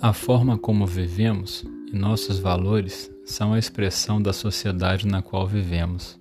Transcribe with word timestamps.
A 0.00 0.12
forma 0.12 0.58
como 0.58 0.86
vivemos 0.86 1.64
e 1.90 1.96
nossos 1.96 2.38
valores 2.38 3.10
são 3.24 3.54
a 3.54 3.58
expressão 3.58 4.20
da 4.20 4.30
sociedade 4.30 5.06
na 5.06 5.22
qual 5.22 5.48
vivemos. 5.48 6.18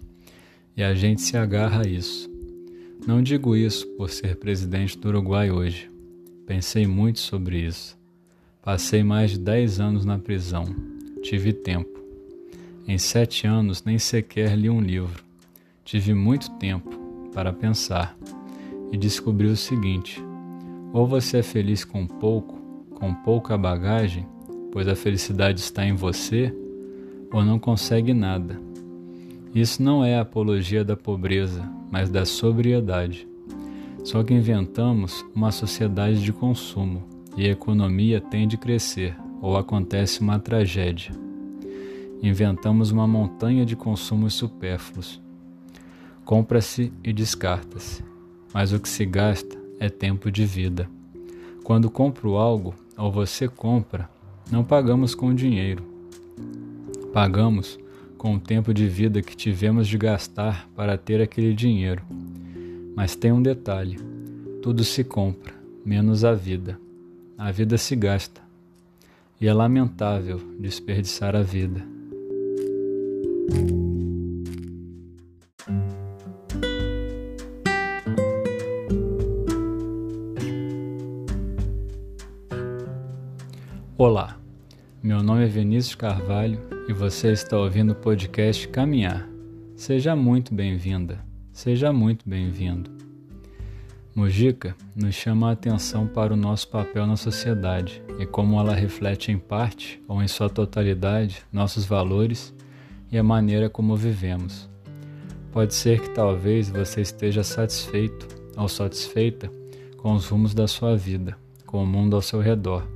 E 0.78 0.82
a 0.82 0.96
gente 0.96 1.22
se 1.22 1.36
agarra 1.36 1.84
a 1.84 1.88
isso. 1.88 2.30
Não 3.06 3.22
digo 3.22 3.54
isso 3.54 3.86
por 3.98 4.10
ser 4.10 4.38
presidente 4.38 4.98
do 4.98 5.10
Uruguai 5.10 5.52
hoje. 5.52 5.92
Pensei 6.48 6.88
muito 6.88 7.20
sobre 7.20 7.60
isso. 7.60 7.98
Passei 8.64 9.04
mais 9.04 9.32
de 9.32 9.40
10 9.40 9.80
anos 9.82 10.06
na 10.06 10.18
prisão. 10.18 10.66
Tive 11.22 11.52
tempo. 11.52 12.00
Em 12.88 12.98
sete 12.98 13.46
anos 13.46 13.84
nem 13.84 14.00
sequer 14.00 14.58
li 14.58 14.70
um 14.70 14.80
livro. 14.80 15.22
Tive 15.84 16.14
muito 16.14 16.50
tempo 16.52 16.90
para 17.34 17.52
pensar 17.52 18.18
e 18.90 18.98
descobri 18.98 19.48
o 19.48 19.58
seguinte: 19.58 20.24
ou 20.94 21.06
você 21.06 21.40
é 21.40 21.44
feliz 21.44 21.84
com 21.84 22.08
pouco, 22.08 22.65
com 22.96 23.14
pouca 23.14 23.58
bagagem, 23.58 24.26
pois 24.72 24.88
a 24.88 24.96
felicidade 24.96 25.60
está 25.60 25.86
em 25.86 25.94
você, 25.94 26.54
ou 27.32 27.44
não 27.44 27.60
consegue 27.60 28.14
nada. 28.14 28.60
Isso 29.54 29.82
não 29.82 30.04
é 30.04 30.18
a 30.18 30.22
apologia 30.22 30.84
da 30.84 30.98
pobreza, 30.98 31.64
mas 31.92 32.10
da 32.10 32.26
sobriedade. 32.26 33.28
Só 34.04 34.24
que 34.24 34.34
inventamos 34.34 35.26
uma 35.34 35.52
sociedade 35.52 36.22
de 36.22 36.34
consumo 36.34 37.04
e 37.38 37.48
a 37.48 37.52
economia 37.52 38.20
tende 38.20 38.56
a 38.56 38.60
crescer, 38.60 39.16
ou 39.42 39.58
acontece 39.58 40.22
uma 40.22 40.40
tragédia. 40.40 41.12
Inventamos 42.22 42.92
uma 42.92 43.08
montanha 43.08 43.66
de 43.66 43.76
consumos 43.76 44.34
supérfluos. 44.34 45.22
Compra-se 46.24 46.92
e 47.04 47.14
descarta-se, 47.14 48.04
mas 48.54 48.74
o 48.74 48.80
que 48.80 48.90
se 48.90 49.06
gasta 49.06 49.58
é 49.80 49.90
tempo 49.90 50.32
de 50.32 50.46
vida. 50.46 50.90
Quando 51.64 51.90
compro 51.90 52.36
algo, 52.36 52.74
ou 52.98 53.12
você 53.12 53.48
compra, 53.48 54.10
não 54.52 54.64
pagamos 54.64 55.16
com 55.16 55.34
dinheiro. 55.34 55.84
Pagamos 57.14 57.80
com 58.18 58.36
o 58.36 58.40
tempo 58.40 58.74
de 58.74 58.88
vida 58.88 59.22
que 59.22 59.36
tivemos 59.36 59.88
de 59.88 59.98
gastar 59.98 60.68
para 60.76 60.98
ter 60.98 61.22
aquele 61.22 61.54
dinheiro. 61.54 62.02
Mas 62.96 63.16
tem 63.16 63.32
um 63.32 63.42
detalhe: 63.42 63.98
tudo 64.62 64.84
se 64.84 65.04
compra, 65.04 65.54
menos 65.86 66.24
a 66.24 66.34
vida. 66.34 66.80
A 67.38 67.52
vida 67.52 67.78
se 67.78 67.96
gasta. 67.96 68.42
E 69.40 69.48
é 69.48 69.54
lamentável 69.54 70.40
desperdiçar 70.60 71.36
a 71.36 71.42
vida. 71.42 71.86
Olá, 83.98 84.38
meu 85.02 85.24
nome 85.24 85.46
é 85.46 85.48
Vinícius 85.48 85.96
Carvalho 85.96 86.60
e 86.86 86.92
você 86.92 87.32
está 87.32 87.58
ouvindo 87.58 87.94
o 87.94 87.96
podcast 87.96 88.68
Caminhar. 88.68 89.26
Seja 89.78 90.14
muito 90.18 90.54
bem-vinda, 90.54 91.24
seja 91.54 91.94
muito 91.94 92.28
bem-vindo. 92.28 92.92
Mujica 94.14 94.76
nos 94.94 95.16
chama 95.16 95.48
a 95.48 95.54
atenção 95.54 96.08
para 96.08 96.34
o 96.34 96.36
nosso 96.36 96.68
papel 96.68 97.08
na 97.08 97.16
sociedade 97.16 98.04
e 98.20 98.26
como 98.26 98.60
ela 98.60 98.76
reflete 98.76 99.32
em 99.32 99.38
parte 99.38 100.04
ou 100.10 100.22
em 100.22 100.28
sua 100.28 100.50
totalidade 100.50 101.42
nossos 101.50 101.86
valores 101.86 102.54
e 103.10 103.18
a 103.18 103.24
maneira 103.24 103.70
como 103.70 103.96
vivemos. 103.96 104.70
Pode 105.54 105.74
ser 105.74 106.02
que 106.02 106.10
talvez 106.10 106.70
você 106.70 107.00
esteja 107.00 107.46
satisfeito 107.46 108.28
ou 108.58 108.68
satisfeita 108.68 109.50
com 109.96 110.12
os 110.12 110.28
rumos 110.28 110.54
da 110.54 110.68
sua 110.68 110.98
vida, 110.98 111.38
com 111.66 111.82
o 111.82 111.88
mundo 111.88 112.18
ao 112.18 112.22
seu 112.22 112.42
redor 112.42 112.94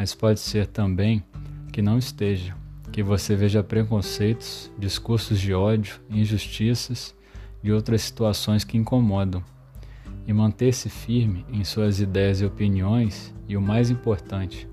mas 0.00 0.14
pode 0.14 0.40
ser 0.40 0.66
também 0.66 1.22
que 1.70 1.82
não 1.82 1.98
esteja, 1.98 2.56
que 2.90 3.02
você 3.02 3.36
veja 3.36 3.62
preconceitos, 3.62 4.72
discursos 4.78 5.38
de 5.38 5.52
ódio, 5.52 6.00
injustiças 6.08 7.14
e 7.62 7.70
outras 7.70 8.00
situações 8.00 8.64
que 8.64 8.78
incomodam. 8.78 9.44
E 10.26 10.32
manter-se 10.32 10.88
firme 10.88 11.44
em 11.52 11.64
suas 11.64 12.00
ideias 12.00 12.40
e 12.40 12.46
opiniões, 12.46 13.34
e 13.46 13.58
o 13.58 13.60
mais 13.60 13.90
importante, 13.90 14.66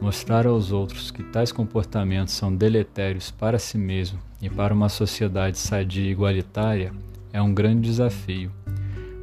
mostrar 0.00 0.48
aos 0.48 0.72
outros 0.72 1.12
que 1.12 1.22
tais 1.22 1.52
comportamentos 1.52 2.34
são 2.34 2.52
deletérios 2.52 3.30
para 3.30 3.60
si 3.60 3.78
mesmo 3.78 4.18
e 4.40 4.50
para 4.50 4.74
uma 4.74 4.88
sociedade 4.88 5.58
sadia 5.58 6.08
e 6.08 6.10
igualitária, 6.10 6.92
é 7.32 7.40
um 7.40 7.54
grande 7.54 7.82
desafio. 7.82 8.50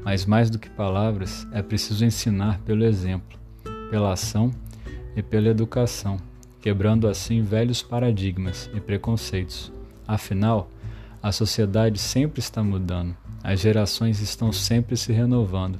Mas 0.05 0.25
mais 0.25 0.49
do 0.49 0.57
que 0.57 0.69
palavras, 0.69 1.45
é 1.51 1.61
preciso 1.61 2.05
ensinar 2.05 2.59
pelo 2.59 2.85
exemplo, 2.85 3.37
pela 3.91 4.13
ação 4.13 4.53
e 5.15 5.21
pela 5.21 5.49
educação, 5.49 6.17
quebrando 6.61 7.07
assim 7.07 7.41
velhos 7.41 7.81
paradigmas 7.81 8.69
e 8.73 8.79
preconceitos. 8.79 9.71
Afinal, 10.07 10.69
a 11.21 11.31
sociedade 11.31 11.99
sempre 11.99 12.39
está 12.39 12.63
mudando, 12.63 13.15
as 13.43 13.59
gerações 13.59 14.21
estão 14.21 14.51
sempre 14.51 14.95
se 14.95 15.11
renovando 15.11 15.79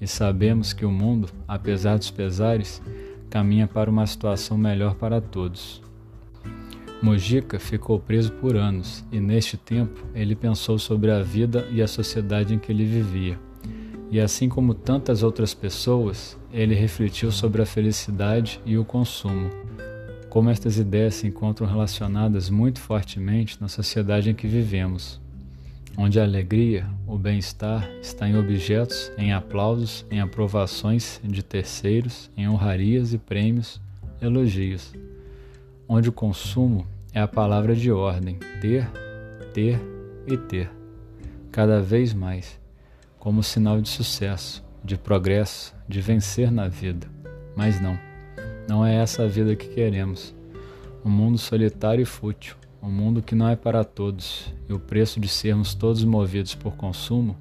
e 0.00 0.06
sabemos 0.06 0.72
que 0.72 0.84
o 0.84 0.90
mundo, 0.90 1.28
apesar 1.46 1.98
dos 1.98 2.10
pesares, 2.10 2.80
caminha 3.28 3.66
para 3.66 3.90
uma 3.90 4.06
situação 4.06 4.56
melhor 4.56 4.94
para 4.94 5.20
todos. 5.20 5.82
Mojica 7.02 7.58
ficou 7.58 7.98
preso 7.98 8.32
por 8.32 8.56
anos 8.56 9.04
e, 9.12 9.20
neste 9.20 9.56
tempo, 9.56 10.04
ele 10.14 10.34
pensou 10.34 10.78
sobre 10.78 11.10
a 11.10 11.22
vida 11.22 11.68
e 11.70 11.80
a 11.80 11.86
sociedade 11.86 12.54
em 12.54 12.58
que 12.58 12.72
ele 12.72 12.84
vivia. 12.84 13.38
E 14.10 14.18
assim 14.20 14.48
como 14.48 14.72
tantas 14.72 15.22
outras 15.22 15.52
pessoas, 15.52 16.36
ele 16.50 16.74
refletiu 16.74 17.30
sobre 17.30 17.60
a 17.60 17.66
felicidade 17.66 18.60
e 18.64 18.78
o 18.78 18.84
consumo, 18.84 19.50
como 20.30 20.48
estas 20.48 20.78
ideias 20.78 21.16
se 21.16 21.26
encontram 21.26 21.66
relacionadas 21.66 22.48
muito 22.48 22.80
fortemente 22.80 23.60
na 23.60 23.68
sociedade 23.68 24.30
em 24.30 24.34
que 24.34 24.46
vivemos, 24.46 25.20
onde 25.96 26.18
a 26.18 26.22
alegria, 26.22 26.86
o 27.06 27.18
bem-estar 27.18 27.86
está 28.00 28.26
em 28.26 28.38
objetos, 28.38 29.12
em 29.18 29.32
aplausos, 29.32 30.06
em 30.10 30.20
aprovações 30.20 31.20
de 31.22 31.42
terceiros, 31.42 32.30
em 32.36 32.48
honrarias 32.48 33.12
e 33.12 33.18
prêmios, 33.18 33.78
elogios, 34.22 34.94
onde 35.86 36.08
o 36.08 36.12
consumo 36.12 36.86
é 37.12 37.20
a 37.20 37.28
palavra 37.28 37.74
de 37.74 37.90
ordem, 37.90 38.38
ter, 38.60 38.88
ter 39.52 39.78
e 40.26 40.36
ter, 40.36 40.70
cada 41.50 41.80
vez 41.82 42.14
mais 42.14 42.58
como 43.18 43.42
sinal 43.42 43.80
de 43.80 43.88
sucesso, 43.88 44.64
de 44.84 44.96
progresso, 44.96 45.74
de 45.88 46.00
vencer 46.00 46.50
na 46.50 46.68
vida. 46.68 47.06
Mas 47.56 47.80
não, 47.80 47.98
não 48.68 48.84
é 48.84 48.94
essa 48.94 49.24
a 49.24 49.26
vida 49.26 49.56
que 49.56 49.68
queremos. 49.68 50.34
Um 51.04 51.10
mundo 51.10 51.38
solitário 51.38 52.02
e 52.02 52.06
fútil, 52.06 52.54
um 52.82 52.90
mundo 52.90 53.22
que 53.22 53.34
não 53.34 53.48
é 53.48 53.56
para 53.56 53.82
todos, 53.84 54.52
e 54.68 54.72
o 54.72 54.78
preço 54.78 55.18
de 55.18 55.28
sermos 55.28 55.74
todos 55.74 56.04
movidos 56.04 56.54
por 56.54 56.76
consumo 56.76 57.36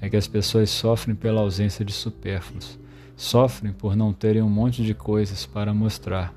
é 0.00 0.08
que 0.08 0.16
as 0.16 0.26
pessoas 0.26 0.70
sofrem 0.70 1.14
pela 1.14 1.42
ausência 1.42 1.84
de 1.84 1.92
supérfluos, 1.92 2.78
sofrem 3.16 3.72
por 3.72 3.94
não 3.94 4.12
terem 4.12 4.42
um 4.42 4.48
monte 4.48 4.82
de 4.82 4.94
coisas 4.94 5.44
para 5.44 5.74
mostrar, 5.74 6.32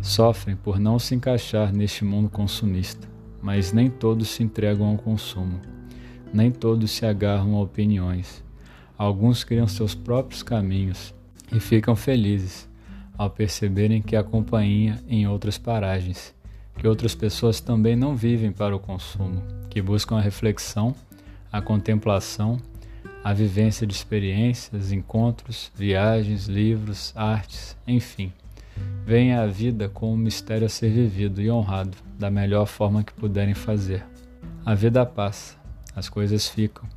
sofrem 0.00 0.54
por 0.54 0.78
não 0.78 0.98
se 0.98 1.14
encaixar 1.14 1.72
neste 1.72 2.04
mundo 2.04 2.28
consumista, 2.28 3.08
mas 3.42 3.72
nem 3.72 3.90
todos 3.90 4.28
se 4.28 4.42
entregam 4.42 4.86
ao 4.86 4.96
consumo. 4.96 5.60
Nem 6.32 6.50
todos 6.50 6.90
se 6.90 7.04
agarram 7.04 7.56
a 7.56 7.62
opiniões. 7.62 8.42
Alguns 8.96 9.44
criam 9.44 9.66
seus 9.66 9.94
próprios 9.94 10.42
caminhos 10.42 11.14
e 11.52 11.58
ficam 11.58 11.96
felizes 11.96 12.68
ao 13.16 13.28
perceberem 13.28 14.00
que 14.00 14.16
há 14.16 14.22
companhia 14.22 14.98
em 15.08 15.26
outras 15.26 15.58
paragens, 15.58 16.34
que 16.78 16.88
outras 16.88 17.14
pessoas 17.14 17.60
também 17.60 17.94
não 17.94 18.16
vivem 18.16 18.50
para 18.50 18.74
o 18.74 18.80
consumo, 18.80 19.42
que 19.68 19.82
buscam 19.82 20.16
a 20.16 20.22
reflexão, 20.22 20.94
a 21.52 21.60
contemplação, 21.60 22.58
a 23.22 23.34
vivência 23.34 23.86
de 23.86 23.92
experiências, 23.92 24.92
encontros, 24.92 25.70
viagens, 25.74 26.46
livros, 26.46 27.12
artes, 27.14 27.76
enfim. 27.86 28.32
Veem 29.04 29.34
a 29.34 29.46
vida 29.46 29.88
como 29.88 30.14
um 30.14 30.16
mistério 30.16 30.64
a 30.66 30.70
ser 30.70 30.90
vivido 30.90 31.42
e 31.42 31.50
honrado 31.50 31.96
da 32.18 32.30
melhor 32.30 32.64
forma 32.64 33.04
que 33.04 33.12
puderem 33.12 33.52
fazer. 33.52 34.02
A 34.64 34.74
vida 34.74 35.04
passa, 35.04 35.56
as 35.94 36.08
coisas 36.08 36.48
ficam. 36.48 36.88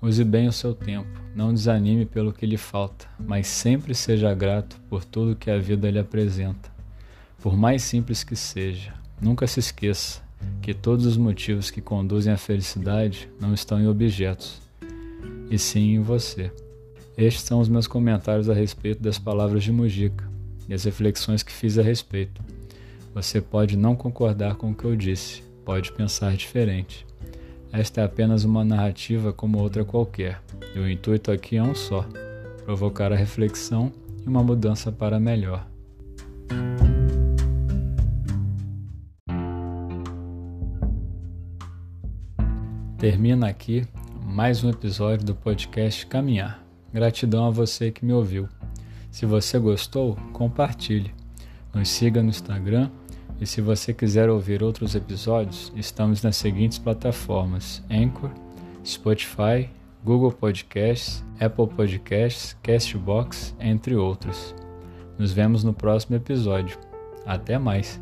Use 0.00 0.22
bem 0.22 0.48
o 0.48 0.52
seu 0.52 0.74
tempo, 0.74 1.08
não 1.34 1.54
desanime 1.54 2.04
pelo 2.04 2.32
que 2.32 2.44
lhe 2.44 2.58
falta, 2.58 3.06
mas 3.18 3.46
sempre 3.46 3.94
seja 3.94 4.34
grato 4.34 4.78
por 4.88 5.04
tudo 5.04 5.36
que 5.36 5.50
a 5.50 5.58
vida 5.58 5.90
lhe 5.90 5.98
apresenta. 5.98 6.70
Por 7.40 7.56
mais 7.56 7.82
simples 7.82 8.22
que 8.22 8.36
seja, 8.36 8.92
nunca 9.20 9.46
se 9.46 9.60
esqueça 9.60 10.22
que 10.60 10.74
todos 10.74 11.06
os 11.06 11.16
motivos 11.16 11.70
que 11.70 11.80
conduzem 11.80 12.32
à 12.32 12.36
felicidade 12.36 13.30
não 13.40 13.54
estão 13.54 13.80
em 13.80 13.86
objetos, 13.86 14.60
e 15.50 15.58
sim 15.58 15.94
em 15.94 16.00
você. 16.00 16.50
Estes 17.16 17.44
são 17.44 17.60
os 17.60 17.68
meus 17.68 17.86
comentários 17.86 18.50
a 18.50 18.54
respeito 18.54 19.02
das 19.02 19.18
palavras 19.18 19.62
de 19.62 19.70
Mujica 19.70 20.28
e 20.68 20.74
as 20.74 20.84
reflexões 20.84 21.42
que 21.42 21.52
fiz 21.52 21.78
a 21.78 21.82
respeito. 21.82 22.42
Você 23.14 23.40
pode 23.40 23.76
não 23.76 23.94
concordar 23.94 24.56
com 24.56 24.70
o 24.70 24.74
que 24.74 24.84
eu 24.84 24.96
disse, 24.96 25.42
pode 25.64 25.92
pensar 25.92 26.36
diferente. 26.36 27.06
Esta 27.74 28.02
é 28.02 28.04
apenas 28.04 28.44
uma 28.44 28.64
narrativa 28.64 29.32
como 29.32 29.58
outra 29.58 29.84
qualquer, 29.84 30.40
e 30.76 30.78
o 30.78 30.88
intuito 30.88 31.32
aqui 31.32 31.56
é 31.56 31.62
um 31.62 31.74
só: 31.74 32.06
provocar 32.64 33.12
a 33.12 33.16
reflexão 33.16 33.92
e 34.24 34.28
uma 34.28 34.44
mudança 34.44 34.92
para 34.92 35.18
melhor. 35.18 35.66
Termina 42.96 43.48
aqui 43.48 43.84
mais 44.24 44.62
um 44.62 44.70
episódio 44.70 45.26
do 45.26 45.34
podcast 45.34 46.06
Caminhar. 46.06 46.64
Gratidão 46.92 47.44
a 47.44 47.50
você 47.50 47.90
que 47.90 48.04
me 48.04 48.12
ouviu. 48.12 48.48
Se 49.10 49.26
você 49.26 49.58
gostou, 49.58 50.14
compartilhe. 50.32 51.12
Nos 51.74 51.88
siga 51.88 52.22
no 52.22 52.28
Instagram 52.28 52.88
e 53.40 53.46
se 53.46 53.60
você 53.60 53.92
quiser 53.92 54.28
ouvir 54.30 54.62
outros 54.62 54.94
episódios, 54.94 55.72
estamos 55.76 56.22
nas 56.22 56.36
seguintes 56.36 56.78
plataformas: 56.78 57.82
Anchor, 57.90 58.30
Spotify, 58.84 59.68
Google 60.04 60.32
Podcasts, 60.32 61.24
Apple 61.40 61.66
Podcasts, 61.68 62.56
Castbox, 62.62 63.54
entre 63.58 63.96
outros. 63.96 64.54
Nos 65.18 65.32
vemos 65.32 65.64
no 65.64 65.72
próximo 65.72 66.16
episódio. 66.16 66.78
Até 67.24 67.58
mais! 67.58 68.00